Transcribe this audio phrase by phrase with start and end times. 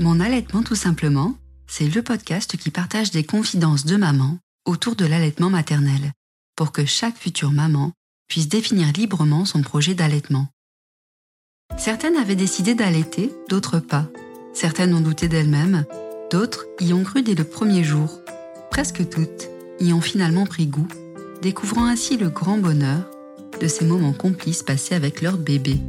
[0.00, 1.34] Mon allaitement tout simplement,
[1.66, 6.12] c'est le podcast qui partage des confidences de maman autour de l'allaitement maternel,
[6.54, 7.90] pour que chaque future maman
[8.28, 10.46] puisse définir librement son projet d'allaitement.
[11.76, 14.06] Certaines avaient décidé d'allaiter, d'autres pas.
[14.52, 15.84] Certaines ont douté d'elles-mêmes,
[16.30, 18.20] d'autres y ont cru dès le premier jour.
[18.70, 19.48] Presque toutes
[19.80, 20.88] y ont finalement pris goût,
[21.42, 23.10] découvrant ainsi le grand bonheur
[23.60, 25.80] de ces moments complices passés avec leur bébé.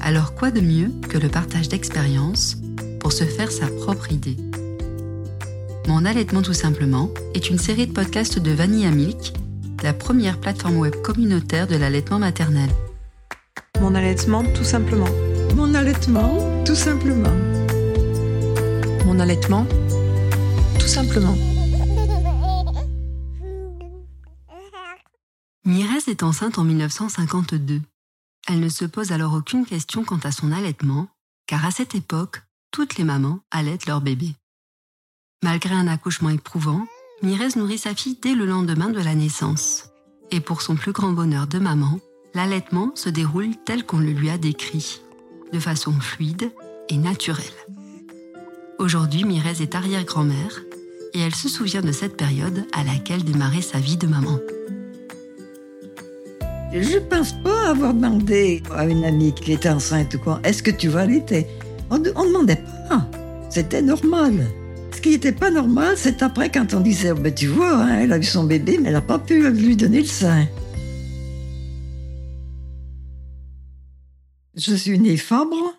[0.00, 2.56] Alors quoi de mieux que le partage d'expériences
[3.00, 4.36] pour se faire sa propre idée
[5.88, 9.32] Mon allaitement tout simplement est une série de podcasts de Vanilla Milk,
[9.82, 12.70] la première plateforme web communautaire de l'allaitement maternel.
[13.80, 15.08] Mon allaitement tout simplement.
[15.56, 17.34] Mon allaitement tout simplement.
[19.06, 19.66] Mon allaitement
[20.78, 21.36] tout simplement.
[25.64, 27.80] Mirez est enceinte en 1952.
[28.48, 31.08] Elle ne se pose alors aucune question quant à son allaitement,
[31.46, 34.34] car à cette époque, toutes les mamans allaitent leur bébé.
[35.42, 36.86] Malgré un accouchement éprouvant,
[37.22, 39.90] Mirez nourrit sa fille dès le lendemain de la naissance.
[40.30, 41.98] Et pour son plus grand bonheur de maman,
[42.34, 45.00] l'allaitement se déroule tel qu'on le lui a décrit,
[45.52, 46.52] de façon fluide
[46.88, 47.44] et naturelle.
[48.78, 50.60] Aujourd'hui, Mirez est arrière-grand-mère
[51.12, 54.38] et elle se souvient de cette période à laquelle démarrait sa vie de maman.
[56.72, 60.70] Je pense pas avoir demandé à une amie qui était enceinte ou quoi, est-ce que
[60.70, 61.46] tu vas allaiter?
[61.90, 63.10] On ne demandait pas.
[63.50, 64.46] C'était normal.
[64.92, 68.00] Ce qui n'était pas normal, c'est après quand on disait, oh, ben, tu vois, hein,
[68.00, 70.46] elle a eu son bébé, mais elle n'a pas pu lui donner le sein.
[74.54, 75.74] Je suis née Fabre,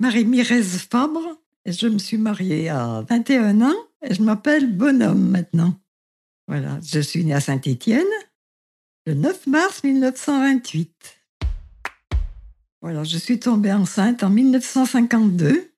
[0.00, 5.74] Marie-Mirez Fabre, et je me suis mariée à 21 ans, et je m'appelle Bonhomme maintenant.
[6.46, 8.04] Voilà, je suis née à Saint-Étienne,
[9.06, 11.17] le 9 mars 1928.
[12.80, 15.72] Voilà, je suis tombée enceinte en 1952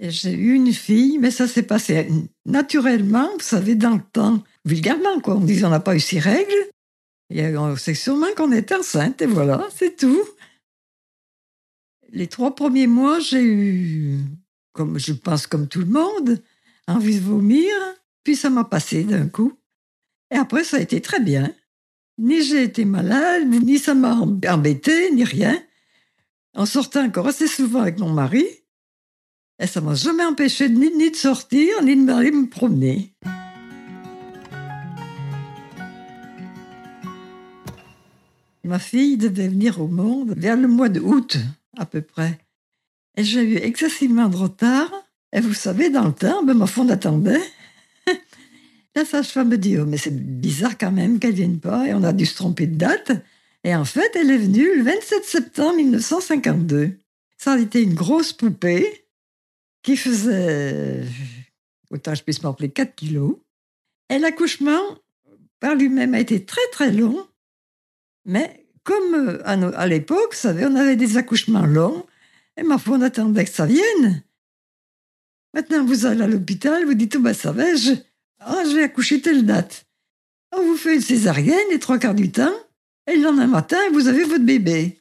[0.00, 2.08] et j'ai eu une fille, mais ça s'est passé
[2.44, 5.36] naturellement, vous savez, dans le temps, vulgairement, quoi.
[5.36, 6.50] On disait on n'a pas eu six règles.
[7.78, 10.24] C'est sûrement qu'on est enceinte et voilà, c'est tout.
[12.10, 14.18] Les trois premiers mois, j'ai eu,
[14.72, 16.42] comme je pense comme tout le monde,
[16.88, 17.72] envie de vomir,
[18.24, 19.52] puis ça m'a passé d'un coup.
[20.30, 21.54] Et après, ça a été très bien.
[22.18, 25.62] Ni j'ai été malade, ni ça m'a embêté, ni rien.
[26.54, 28.44] En sortant encore assez souvent avec mon mari,
[29.58, 33.14] et ça m'a jamais empêché ni, ni de sortir, ni d'aller me promener.
[38.64, 41.38] Ma fille devait venir au monde vers le mois d'août,
[41.78, 42.38] à peu près.
[43.16, 44.90] Et j'ai eu excessivement de retard.
[45.32, 47.40] Et vous savez, dans le temps, ben, ma fond attendait.
[48.94, 52.02] La sage-femme me dit, oh, mais c'est bizarre quand même qu'elle vienne pas, et on
[52.02, 53.12] a dû se tromper de date.
[53.64, 56.98] Et en fait, elle est venue le 27 septembre 1952.
[57.38, 59.06] Ça a été une grosse poupée
[59.82, 61.04] qui faisait,
[61.90, 63.36] autant je puisse m'appeler, 4 kilos.
[64.08, 64.80] Et l'accouchement,
[65.60, 67.26] par lui-même, a été très très long.
[68.24, 72.06] Mais comme euh, à, l'époque, vous savez, on avait des accouchements longs,
[72.56, 74.22] et ma foi, on attendait que ça vienne.
[75.54, 77.92] Maintenant, vous allez à l'hôpital, vous dites, oh ben ça va, je,
[78.40, 79.86] ah, je vais accoucher telle date.
[80.52, 82.52] On vous fait une césarienne les trois quarts du temps,
[83.06, 85.00] et le lendemain matin, vous avez votre bébé.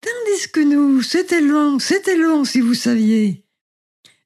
[0.00, 3.44] Tandis que nous, c'était long, c'était long, si vous saviez.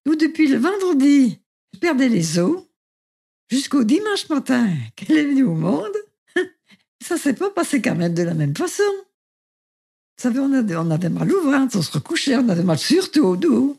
[0.07, 1.39] Nous, depuis le vendredi,
[1.75, 2.63] je perdais les os,
[3.49, 5.97] jusqu'au dimanche matin qu'elle est venue au monde,
[7.03, 8.83] ça s'est pas passé quand même de la même façon.
[10.17, 12.79] Vous savez, on avait, on avait mal au ventre, on se recouchait, on avait mal
[12.79, 13.77] surtout au dos.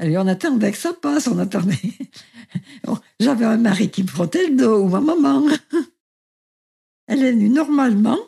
[0.00, 1.76] Et on attendait que ça passe, on attendait.
[3.20, 5.46] J'avais un mari qui me frottait le dos, ou ma maman.
[7.06, 8.18] Elle est venue normalement.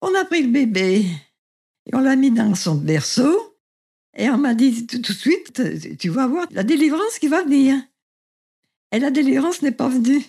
[0.00, 1.04] On a pris le bébé
[1.86, 3.56] et on l'a mis dans son berceau.
[4.16, 5.62] Et on m'a dit tout, de suite,
[5.98, 7.76] tu vas voir la délivrance qui va venir.
[8.92, 10.24] Et la délivrance n'est pas venue.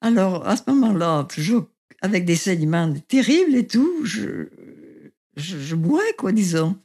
[0.00, 1.68] Alors, à ce moment-là, toujours
[2.00, 4.48] avec des saignements terribles et tout, je,
[5.36, 5.74] je, je
[6.16, 6.78] quoi, disons.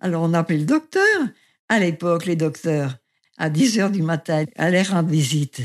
[0.00, 1.28] Alors on a appelé le docteur.
[1.68, 2.96] À l'époque, les docteurs,
[3.38, 5.62] à 10 heures du matin, allaient rendre visite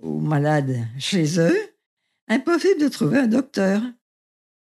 [0.00, 1.58] aux malades chez eux.
[2.28, 3.82] Impossible de trouver un docteur.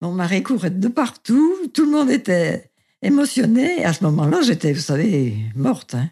[0.03, 2.71] Mon mari courait de partout, tout le monde était
[3.01, 3.85] émotionné.
[3.85, 5.95] À ce moment-là, j'étais, vous savez, morte.
[5.95, 6.11] Hein.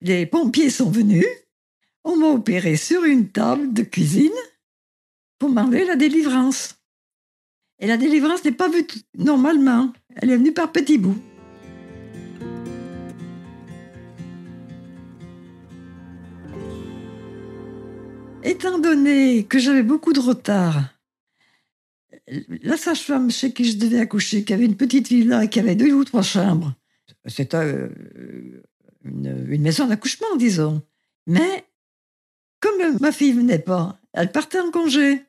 [0.00, 1.26] Les pompiers sont venus.
[2.04, 4.32] On m'a opéré sur une table de cuisine
[5.38, 6.74] pour m'enlever la délivrance.
[7.78, 8.86] Et la délivrance n'est pas vue
[9.16, 9.92] normalement.
[10.16, 11.18] Elle est venue par petits bouts.
[18.44, 20.80] Étant donné que j'avais beaucoup de retard,
[22.62, 25.92] la sage-femme chez qui je devais accoucher, qui avait une petite villa, qui avait deux
[25.92, 26.74] ou trois chambres,
[27.26, 27.88] c'était euh,
[29.04, 30.82] une, maison d'accouchement, disons.
[31.26, 31.64] Mais
[32.60, 35.22] comme ma fille venait pas, elle partait en congé.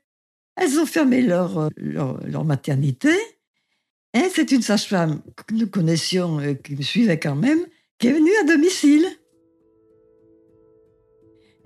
[0.55, 3.13] Elles ont fermé leur, leur, leur maternité.
[4.13, 7.65] Et c'est une sage-femme que nous connaissions et qui me suivait quand même,
[7.97, 9.05] qui est venue à domicile.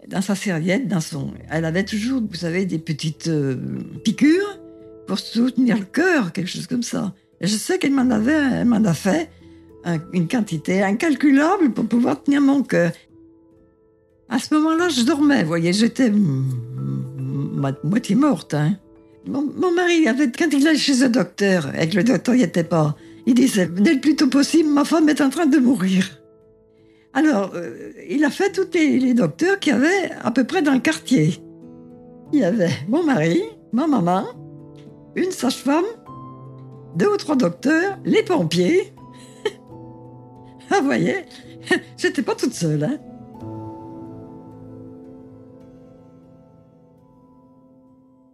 [0.08, 3.58] Dans sa serviette, dans son, elle avait toujours, vous savez, des petites euh,
[4.06, 4.57] piqûres
[5.08, 7.14] pour soutenir le cœur, quelque chose comme ça.
[7.42, 9.30] Et je sais qu'elle m'en avait, elle m'en a fait
[9.86, 12.92] un- une quantité incalculable pour pouvoir tenir mon cœur.
[14.30, 18.54] À ce moment-là, je dormais, vous voyez, j'étais mo- moitié morte.
[18.54, 18.74] Hein.
[19.26, 22.64] Mon, mari, avait, quand il allait chez le docteur, et que le docteur n'y était
[22.64, 22.96] pas,
[23.26, 26.06] il disait Dès le plus tôt possible, ma femme est en train de mourir.
[27.14, 30.74] Alors, euh, il a fait tous les docteurs qu'il y avait à peu près dans
[30.74, 31.36] le quartier.
[32.34, 33.42] Il y avait mon mari,
[33.74, 34.26] ma maman,
[35.18, 35.86] une sage-femme,
[36.96, 38.94] deux ou trois docteurs, les pompiers.
[40.70, 41.26] ah, vous voyez,
[41.98, 42.84] j'étais pas toute seule.
[42.84, 43.00] Hein.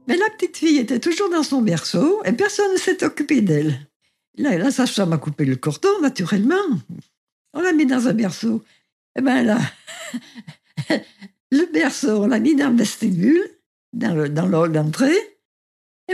[0.07, 3.88] Mais la petite fille était toujours dans son berceau et personne ne s'est occupé d'elle.
[4.38, 6.56] Là, la sage-femme a coupé le cordon, naturellement.
[7.53, 8.62] On l'a mis dans un berceau.
[9.18, 9.59] Eh bien là,
[11.51, 13.41] le berceau, on l'a mis dans le vestibule,
[13.94, 15.32] dans le, dans le d'entrée.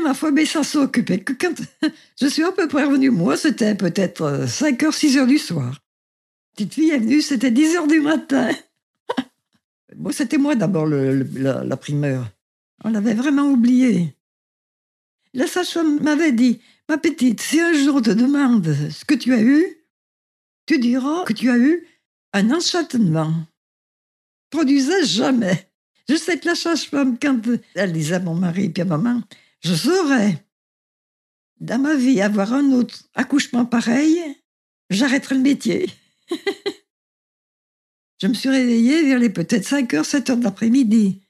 [0.01, 1.55] Ma foi, mais ça occupé que quand
[2.21, 5.79] je suis à peu près revenue, moi, c'était peut-être 5 heures, 6 heures du soir.
[6.55, 8.51] Petite fille est venue, c'était 10 heures du matin.
[9.95, 12.29] bon, c'était moi d'abord la primeur.
[12.83, 14.15] On l'avait vraiment oublié.
[15.33, 19.33] La sage-femme m'avait dit, ma petite, si un jour on te demande ce que tu
[19.33, 19.65] as eu,
[20.65, 21.85] tu diras que tu as eu
[22.33, 23.33] un enchantement.
[24.49, 25.69] Produisait jamais.
[26.07, 27.39] Je sais que la sage-femme, quand
[27.75, 29.21] elle disait à mon mari et à maman,
[29.61, 30.45] je saurais,
[31.59, 34.17] dans ma vie, avoir un autre accouchement pareil,
[34.89, 35.89] j'arrêterai le métier.
[38.21, 41.21] je me suis réveillée vers les peut-être 5 heures, 7 heures de l'après-midi.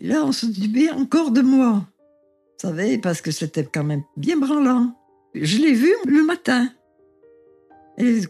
[0.00, 1.86] Là, on s'occupait encore de moi.
[2.62, 4.96] Vous savez, parce que c'était quand même bien branlant.
[5.34, 6.68] Je l'ai vu le matin.
[7.96, 8.26] Elle,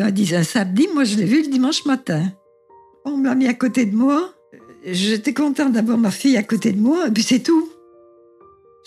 [0.00, 2.32] à 10 un samedi, moi je l'ai vu le dimanche matin.
[3.04, 4.32] On me l'a mis à côté de moi.
[4.84, 7.68] J'étais contente d'avoir ma fille à côté de moi, et puis c'est tout.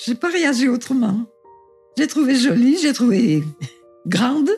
[0.04, 1.26] J'ai pas réagi autrement.
[1.98, 3.44] J'ai trouvé jolie, j'ai trouvé
[4.08, 4.50] grande,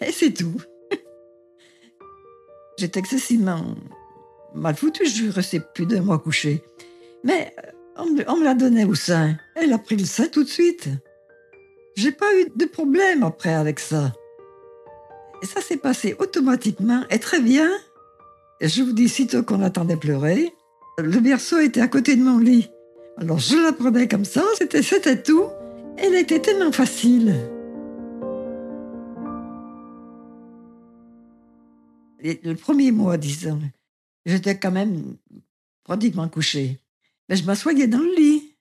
[0.00, 0.60] et c'est tout.
[2.78, 3.74] J'étais excessivement
[4.54, 6.62] mal foutue, je restais plus d'un mois couchée.
[7.24, 7.70] Mais euh,
[8.26, 9.36] on me, l'a donné au sein.
[9.56, 10.88] Elle a pris le sein tout de suite.
[11.96, 14.12] J'ai pas eu de problème après avec ça.
[15.42, 17.70] Et ça s'est passé automatiquement et très bien.
[18.60, 20.52] Je vous dis, sitôt qu'on attendait pleurer,
[20.98, 22.70] le berceau était à côté de mon lit.
[23.18, 25.46] Alors je la prenais comme ça, c'était, tout.
[25.96, 27.34] Elle était tellement facile.
[32.20, 33.60] Le premier mois, disons,
[34.26, 35.16] j'étais quand même
[35.84, 36.80] pratiquement couchée.
[37.28, 38.56] Mais je m'assoyais dans le lit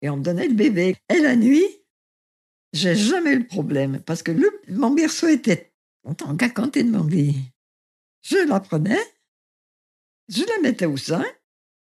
[0.00, 0.96] et on me donnait le bébé.
[1.08, 1.64] Et la nuit,
[2.72, 4.32] j'ai jamais eu le problème parce que
[4.68, 5.72] mon berceau était
[6.04, 7.36] en qu'à côté de mon lit.
[8.22, 8.98] Je la prenais,
[10.28, 11.24] je la mettais au sein,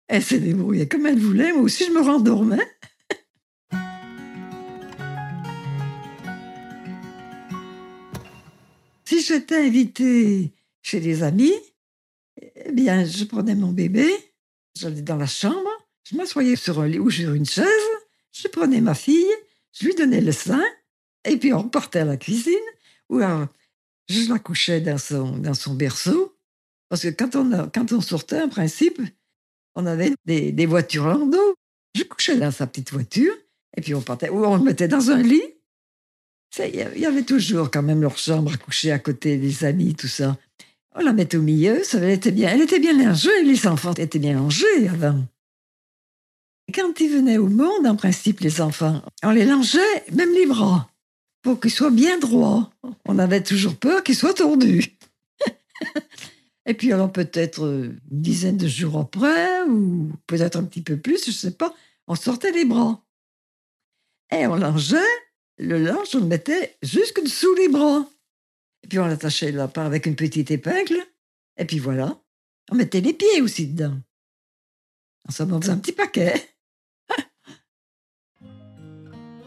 [0.08, 2.66] elle s'est débrouillée comme elle voulait, moi aussi je me rendormais.
[9.06, 11.54] si j'étais invitée chez des amis,
[12.40, 14.06] eh bien, je prenais mon bébé,
[14.76, 15.70] j'allais dans la chambre,
[16.04, 17.66] je m'assoyais sur un lit ou sur une chaise,
[18.32, 19.32] je prenais ma fille,
[19.72, 20.62] je lui donnais le sein,
[21.24, 22.54] et puis on repartait à la cuisine,
[23.08, 23.46] ou alors
[24.08, 26.36] je la couchais dans son, dans son berceau,
[26.88, 29.00] parce que quand on, quand on sortait, en principe,
[29.76, 31.54] on avait des, des voitures landau.
[31.94, 33.32] Je couchais dans sa petite voiture,
[33.76, 35.42] et puis on partait, ou on le mettait dans un lit.
[36.58, 40.08] Il y avait toujours quand même leur chambre à coucher à côté des amis, tout
[40.08, 40.36] ça.
[40.94, 43.92] On la mettait au milieu, ça elle était bien, elle était bien rangée, les enfants
[43.92, 45.22] étaient bien rangés avant.
[46.74, 50.88] Quand ils venaient au monde, en principe, les enfants, on les longeait, même les bras,
[51.42, 52.70] pour qu'ils soient bien droits.
[53.04, 54.96] On avait toujours peur qu'ils soient tordus.
[56.66, 60.96] Et puis alors peut-être euh, une dizaine de jours après, ou peut-être un petit peu
[60.96, 61.72] plus, je sais pas,
[62.08, 63.04] on sortait les bras.
[64.32, 64.98] Et on longeait,
[65.58, 68.04] le linge, on le mettait jusque dessous les bras.
[68.82, 70.98] Et puis on l'attachait là par avec une petite épingle.
[71.56, 72.20] Et puis voilà,
[72.70, 73.98] on mettait les pieds aussi dedans.
[75.28, 76.34] En somme, on faisait un petit paquet.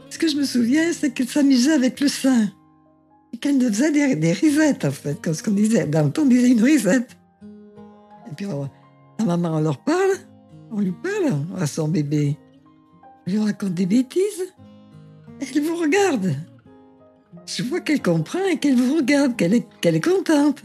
[0.09, 2.53] Ce que je me souviens, c'est qu'elle s'amusait avec le sein.
[3.41, 5.85] Qu'elle faisait des, risettes, en fait, comme ce qu'on disait.
[5.85, 7.15] Dans le temps, on disait une risette.
[8.29, 8.45] Et puis,
[9.17, 10.11] la maman, on leur parle.
[10.71, 12.37] On lui parle à son bébé.
[13.25, 14.53] On lui raconte des bêtises.
[15.39, 16.35] Elle vous regarde.
[17.45, 20.61] Je vois qu'elle comprend et qu'elle vous regarde, qu'elle est, qu'elle est contente.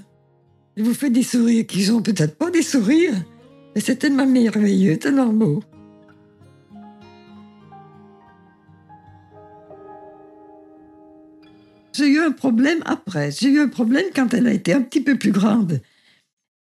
[0.76, 3.14] Elle vous fait des sourires qui sont peut-être pas des sourires,
[3.75, 5.62] mais c'est tellement merveilleux, tellement beau.
[12.04, 13.30] J'ai eu un problème après.
[13.30, 15.80] J'ai eu un problème quand elle a été un petit peu plus grande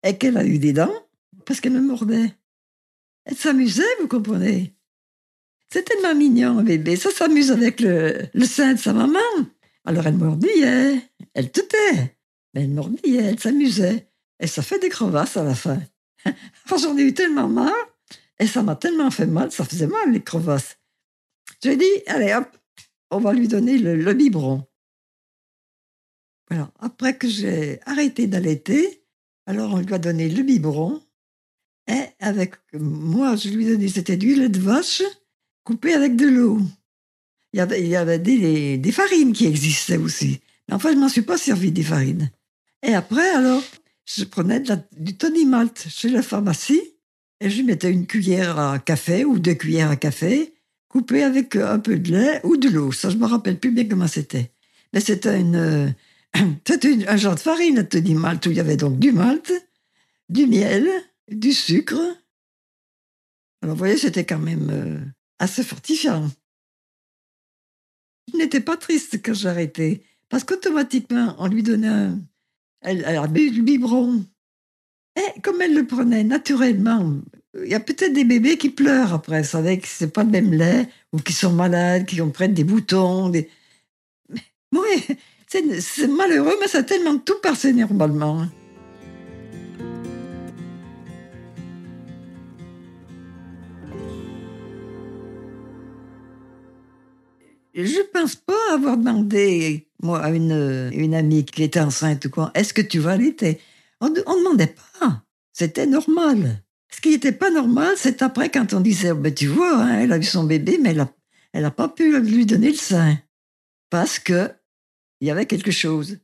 [0.02, 0.92] et qu'elle a eu des dents
[1.46, 2.34] parce qu'elle me mordait.
[3.24, 4.74] Elle s'amusait, vous comprenez?
[5.72, 6.94] C'est tellement mignon, un bébé.
[6.96, 9.18] Ça s'amuse avec le, sein de sa maman.
[9.86, 11.00] Alors elle mordillait,
[11.32, 12.18] elle toutait,
[12.52, 14.08] mais elle mordillait, elle s'amusait.
[14.40, 15.80] Et ça fait des crevasses à la fin.
[16.66, 17.88] J'en ai eu tellement marre,
[18.38, 20.76] et ça m'a tellement fait mal, ça faisait mal les crevasses.
[21.62, 22.46] J'ai dit, allez hop,
[23.10, 24.66] on va lui donner le biberon.
[26.50, 29.02] Alors, après que j'ai arrêté d'allaiter,
[29.46, 31.00] alors on lui a donné le biberon.
[31.88, 35.02] Et avec moi, je lui ai donné, c'était du lait de vache
[35.64, 36.60] coupé avec de l'eau.
[37.52, 40.40] Il y avait, des, farines qui existaient aussi.
[40.68, 42.30] Mais enfin, je ne m'en suis pas servi des farines.
[42.82, 43.62] Et après, alors,
[44.04, 44.62] je prenais
[44.96, 46.82] du Tony Malt chez la pharmacie
[47.40, 50.54] et je mettais une cuillère à café ou deux cuillères à café
[50.88, 52.92] coupées avec un peu de lait ou de l'eau.
[52.92, 54.52] Ça, je me rappelle plus bien comment c'était.
[54.92, 55.94] Mais c'était une,
[57.08, 59.52] un genre de farine, la Tony Malt, où il y avait donc du malt,
[60.28, 60.88] du miel,
[61.28, 62.00] du sucre.
[63.62, 64.98] Alors, vous voyez, c'était quand même euh,
[65.38, 66.30] assez fortifiant.
[68.32, 72.20] Je n'étais pas triste quand arrêté, parce qu'automatiquement, on lui donnait un.
[72.80, 74.24] Elle, elle a bu du biberon.
[75.16, 77.20] Et comme elle le prenait naturellement,
[77.54, 80.30] il y a peut-être des bébés qui pleurent après, ça savez que c'est pas le
[80.30, 83.28] même lait, ou qui sont malades, qui ont prennent des boutons.
[83.28, 83.50] Des...
[84.72, 85.16] Oui,
[85.50, 88.46] c'est malheureux, mais ça a tellement tout passé normalement.
[97.74, 102.74] Je pense pas avoir demandé, moi, à une, amie qui était enceinte ou quoi, est-ce
[102.74, 103.60] que tu vas allaiter
[104.00, 105.24] On ne demandait pas.
[105.52, 106.62] C'était normal.
[106.92, 110.12] Ce qui n'était pas normal, c'est après quand on disait, oh, tu vois, hein, elle
[110.12, 111.12] a eu son bébé, mais elle n'a
[111.52, 113.18] elle a pas pu lui donner le sein.
[113.88, 114.50] Parce que
[115.20, 116.18] il y avait quelque chose.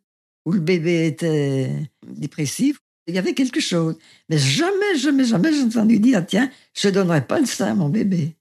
[0.44, 1.70] Ou le bébé était
[2.06, 3.96] dépressif, il y avait quelque chose.
[4.28, 7.74] Mais jamais, jamais, jamais, je entendu dire, tiens, je ne donnerai pas le sein à
[7.74, 8.36] mon bébé.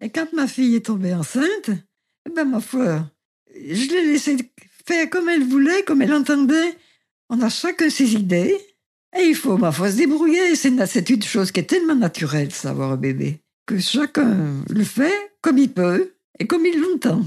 [0.00, 1.70] Et quand ma fille est tombée enceinte,
[2.28, 3.10] eh ben, ma foi,
[3.52, 4.36] je l'ai laissée
[4.86, 6.76] faire comme elle voulait, comme elle entendait.
[7.28, 8.56] On a chacun ses idées.
[9.18, 10.54] Il faut, ma foi, se débrouiller.
[10.56, 14.36] C'est une chose qui est tellement naturelle, savoir un bébé, que chacun
[14.68, 17.22] le fait comme il peut et comme il l'entend.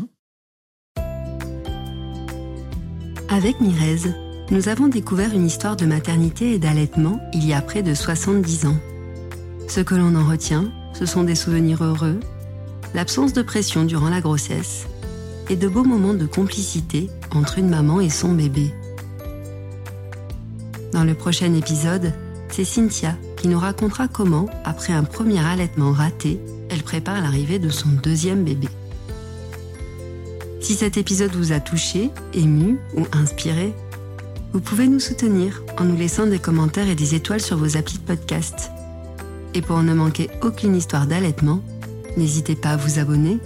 [3.30, 4.12] Avec Mirez,
[4.52, 8.66] nous avons découvert une histoire de maternité et d'allaitement il y a près de 70
[8.66, 8.78] ans.
[9.68, 12.20] Ce que l'on en retient, ce sont des souvenirs heureux,
[12.96, 14.88] l'absence de pression durant la grossesse
[15.50, 18.74] et de beaux moments de complicité entre une maman et son bébé.
[21.00, 22.12] Dans le prochain épisode,
[22.50, 27.70] c'est Cynthia qui nous racontera comment, après un premier allaitement raté, elle prépare l'arrivée de
[27.70, 28.68] son deuxième bébé.
[30.60, 33.74] Si cet épisode vous a touché, ému ou inspiré,
[34.52, 38.00] vous pouvez nous soutenir en nous laissant des commentaires et des étoiles sur vos applis
[38.00, 38.70] de podcast.
[39.54, 41.62] Et pour ne manquer aucune histoire d'allaitement,
[42.18, 43.40] n'hésitez pas à vous abonner.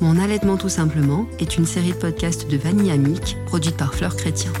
[0.00, 4.14] Mon allaitement tout simplement est une série de podcasts de Vanille Amique produite par Fleur
[4.14, 4.52] Chrétien.